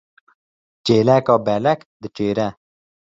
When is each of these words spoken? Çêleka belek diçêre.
Çêleka 0.85 1.35
belek 1.45 1.79
diçêre. 2.01 2.49